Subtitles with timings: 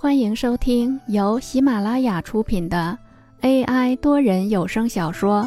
[0.00, 2.96] 欢迎收听由喜马拉雅出品的
[3.40, 5.42] AI 多人有声小说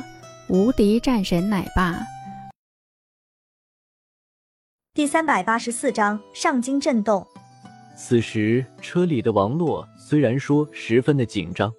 [0.54, 1.94] 《无敌战神奶爸》
[4.94, 7.26] 第三百八十四章上京震动。
[7.96, 11.72] 此时车里的王洛虽然说十分的紧张，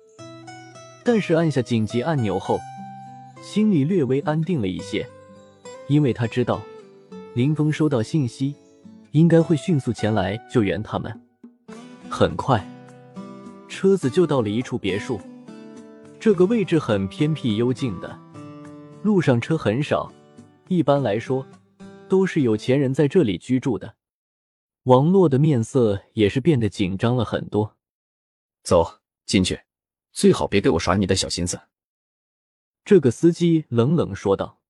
[1.04, 2.58] 但是按下紧急按钮后，
[3.42, 5.06] 心里略微安定了一些，
[5.88, 6.58] 因为他知道
[7.34, 8.54] 林峰收到信息，
[9.10, 11.20] 应该会迅速前来救援他们。
[12.12, 12.62] 很快，
[13.70, 15.18] 车子就到了一处别墅。
[16.20, 18.20] 这个位置很偏僻幽静的，
[19.02, 20.12] 路上车很少，
[20.68, 21.44] 一般来说
[22.10, 23.96] 都是有钱人在这里居住的。
[24.82, 27.78] 王洛的面色也是变得紧张了很多。
[28.62, 29.62] 走进去，
[30.12, 31.58] 最好别给我耍你的小心思。
[32.84, 34.60] 这个司机冷冷说道。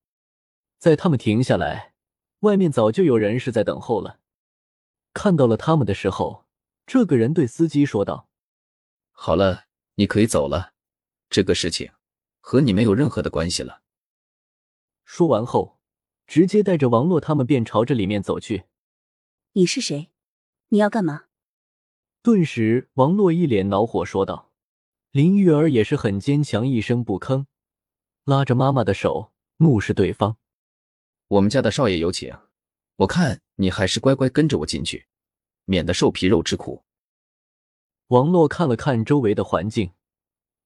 [0.79, 1.95] 在他们停下来，
[2.41, 4.21] 外面早就有人是在等候了。
[5.13, 6.45] 看到了他们的时候。
[6.87, 8.29] 这个人对司机说道
[9.13, 10.73] ：“好了，你可以走了。
[11.31, 11.91] 这个事情
[12.41, 13.83] 和你没有任何的关系了。”
[15.05, 15.79] 说完后，
[16.27, 18.65] 直接带着王洛他们便朝着里面走去。
[19.53, 20.11] “你是谁？
[20.69, 21.27] 你要干嘛？”
[22.23, 24.51] 顿时，王洛一脸恼火说道。
[25.11, 27.45] 林玉儿也是很坚强，一声不吭，
[28.25, 30.39] 拉着妈妈的手，怒视对方。
[31.29, 32.35] “我们家的少爷有请，
[32.97, 35.07] 我看你还是乖乖跟着我进去。”
[35.65, 36.85] 免得受皮肉之苦。
[38.09, 39.93] 王洛看了看周围的环境，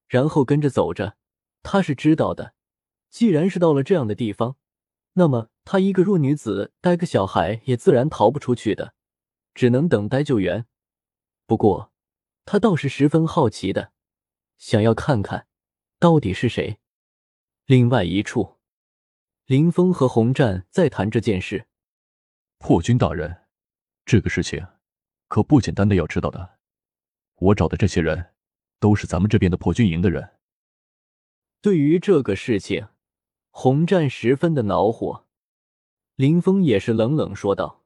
[0.08, 1.16] 然后跟着走着。
[1.62, 2.54] 他是知道的，
[3.10, 4.56] 既然是到了这样的地方，
[5.14, 8.94] 那么她一个弱女子带个小孩也自然逃不出去的，
[9.52, 10.66] 只能等待救援。
[11.46, 11.92] 不过，
[12.44, 13.92] 他倒是十分好奇的，
[14.58, 15.48] 想要看看
[15.98, 16.78] 到底是谁。
[17.64, 18.58] 另外一处，
[19.46, 21.66] 林峰和洪战在谈这件事。
[22.58, 23.44] 破军大人，
[24.04, 24.64] 这个事情。
[25.28, 26.58] 可不简单的，要知道的，
[27.34, 28.34] 我找的这些人，
[28.78, 30.38] 都是咱们这边的破军营的人。
[31.60, 32.88] 对于这个事情，
[33.50, 35.26] 洪战十分的恼火。
[36.14, 37.84] 林峰也是冷冷说道：“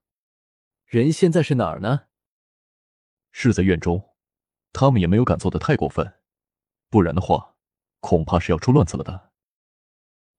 [0.87, 2.07] 人现在是哪儿呢？”
[3.33, 4.15] 是在院中，
[4.73, 6.21] 他们也没有敢做的太过分，
[6.89, 7.57] 不然的话，
[8.01, 9.33] 恐怕是要出乱子了的。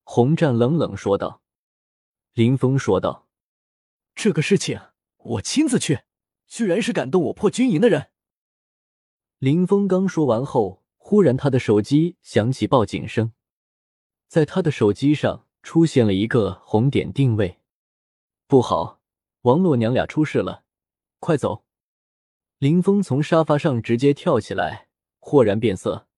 [0.04, 1.42] 洪战冷冷说道。
[2.34, 3.28] 林峰说道
[4.16, 4.80] ：“这个事情，
[5.18, 6.02] 我亲自去。”
[6.52, 8.10] 居然是敢动我破军营的人！
[9.40, 13.32] 林峰刚说完后，忽然他的手机响起报警声，
[14.28, 17.62] 在他的手机上出现了一个红点定位。
[18.48, 19.00] 不好，
[19.44, 20.66] 王洛娘俩出事了，
[21.22, 21.64] 快走！
[22.58, 24.90] 林峰从沙发上直接跳起来，
[25.20, 26.10] 豁然变色。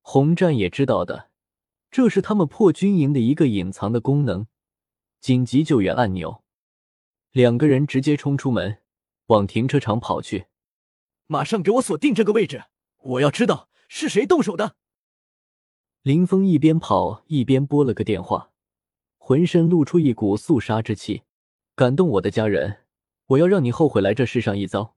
[0.00, 1.28] 洪战也知道的，
[1.90, 4.46] 这是他们破军营的一个隐藏的功能——
[5.20, 6.42] 紧急救援按钮。
[7.32, 8.78] 两个人直接冲出门。
[9.30, 10.46] 往停车场跑去，
[11.26, 12.64] 马上给我锁定这个位置！
[12.98, 14.74] 我要知道是谁动手的。
[16.02, 18.50] 林峰一边跑一边拨了个电话，
[19.18, 21.22] 浑身露出一股肃杀之气。
[21.76, 22.84] 敢动我的家人，
[23.26, 24.96] 我要让你后悔来这世上一遭！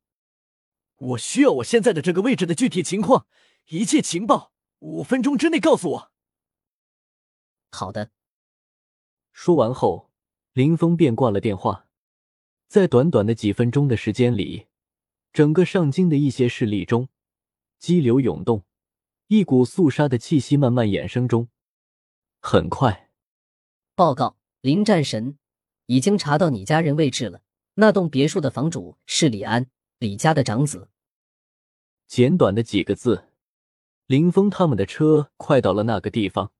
[0.98, 3.28] 我需要我现在的这个位置的具体情况，
[3.68, 6.12] 一切情报，五分钟之内告诉我。
[7.72, 8.10] 好的。
[9.32, 10.12] 说完后，
[10.54, 11.86] 林峰便挂了电话。
[12.74, 14.66] 在短短的几分钟的时间里，
[15.32, 17.08] 整个上京的一些势力中，
[17.78, 18.64] 激流涌动，
[19.28, 21.50] 一股肃杀的气息慢慢衍生中。
[22.42, 23.12] 很快，
[23.94, 25.38] 报告林战神，
[25.86, 27.44] 已经查到你家人位置了。
[27.76, 29.70] 那栋别墅的房主是李安，
[30.00, 30.90] 李家的长子。
[32.08, 33.28] 简短的几个字，
[34.08, 36.52] 林峰他们的车快到了那个地方。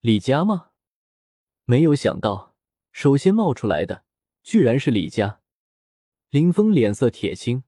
[0.00, 0.70] 李家吗？
[1.66, 2.54] 没有想到，
[2.92, 4.04] 首先冒出来的。
[4.42, 5.40] 居然是李家，
[6.30, 7.64] 林峰脸色铁青。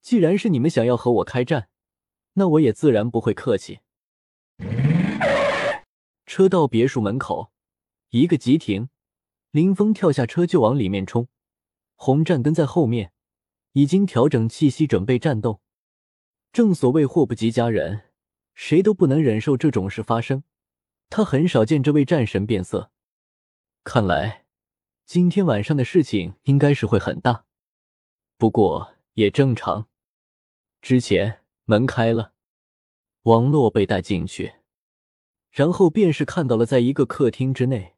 [0.00, 1.68] 既然是你们想要和我开战，
[2.34, 3.80] 那我也自然不会客气。
[6.24, 7.52] 车到别墅门口，
[8.10, 8.88] 一个急停，
[9.50, 11.28] 林峰跳下车就往里面冲。
[11.96, 13.12] 洪战跟在后面，
[13.72, 15.60] 已经调整气息准备战斗。
[16.52, 18.02] 正所谓祸不及家人，
[18.54, 20.44] 谁都不能忍受这种事发生。
[21.10, 22.92] 他很少见这位战神变色，
[23.82, 24.47] 看来。
[25.08, 27.46] 今天晚上的事情应该是会很大，
[28.36, 29.88] 不过也正常。
[30.82, 32.34] 之前门开了，
[33.22, 34.56] 王洛被带进去，
[35.50, 37.96] 然后便是看到了，在一个客厅之内，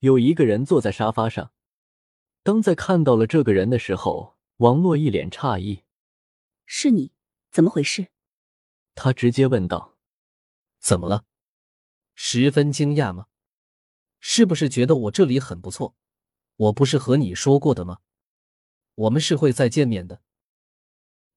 [0.00, 1.50] 有一个人坐在沙发上。
[2.42, 5.84] 当在看到了这个人的时候，王洛一脸诧异
[6.66, 7.12] ：“是你？
[7.50, 8.08] 怎么回事？”
[8.94, 9.96] 他直接问道
[10.78, 11.24] ：“怎么了？
[12.14, 13.28] 十分惊讶吗？
[14.18, 15.96] 是不是觉得我这里很不错？”
[16.60, 18.00] 我不是和你说过的吗？
[18.94, 20.20] 我们是会再见面的。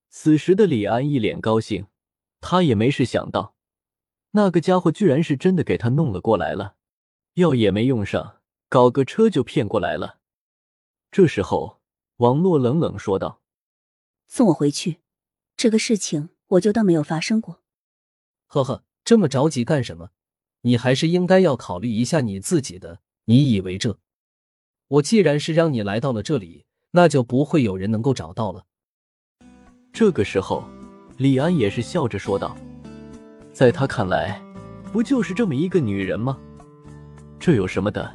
[0.10, 1.88] 此时的李安一脸高兴，
[2.42, 3.56] 他也没事想到，
[4.32, 6.76] 那个家伙居然是真的给他弄了过来了，
[7.36, 10.20] 药也没用上，搞个车就骗过来了。
[11.10, 11.80] 这时候，
[12.18, 13.42] 王洛冷冷说道
[14.28, 15.00] ：“送我回去，
[15.56, 17.62] 这个事情我就当没有发生过。”
[18.48, 20.10] 呵呵，这么着急干什么？
[20.62, 23.00] 你还是应该要考虑一下你自己的。
[23.24, 23.98] 你以为这……
[24.94, 28.64] 我既然是让你来到了这里，那就不会有人能够找到了。
[29.92, 30.64] 这个时候，
[31.18, 32.56] 李安也是笑着说道
[33.52, 34.40] ：“在他看来，
[34.92, 36.38] 不就是这么一个女人吗？
[37.40, 38.14] 这有什么的？”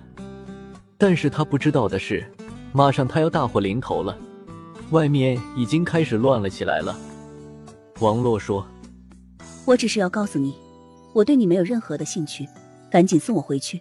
[0.97, 2.25] 但是他不知道的是，
[2.73, 4.17] 马上他要大祸临头了，
[4.93, 6.97] 外面已经开始乱了起来了。
[7.99, 8.65] 王洛说。
[9.65, 10.55] 我只是要告诉你，
[11.13, 12.47] 我对你没有任何的兴趣，
[12.89, 13.81] 赶紧送我回去。